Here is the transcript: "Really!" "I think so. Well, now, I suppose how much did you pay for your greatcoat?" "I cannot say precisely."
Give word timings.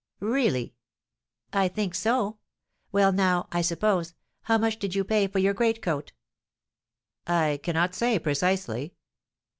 "Really!" 0.19 0.73
"I 1.53 1.67
think 1.67 1.93
so. 1.93 2.39
Well, 2.91 3.11
now, 3.11 3.47
I 3.51 3.61
suppose 3.61 4.15
how 4.41 4.57
much 4.57 4.79
did 4.79 4.95
you 4.95 5.03
pay 5.03 5.27
for 5.27 5.37
your 5.37 5.53
greatcoat?" 5.53 6.11
"I 7.27 7.59
cannot 7.61 7.93
say 7.93 8.17
precisely." 8.17 8.95